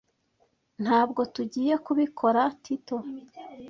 Ntabwo 0.83 1.21
tugiye 1.35 1.73
kubikora, 1.85 2.41
Tito. 2.63 2.97